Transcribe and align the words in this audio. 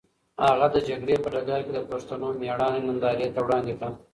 هغه 0.45 0.67
د 0.75 0.77
جګړې 0.87 1.15
په 1.23 1.27
ډګر 1.33 1.59
کې 1.65 1.71
د 1.75 1.79
پښتنو 1.91 2.27
مېړانه 2.41 2.79
نندارې 2.87 3.27
ته 3.35 3.39
وړاندې 3.45 3.73
کړه. 3.79 3.89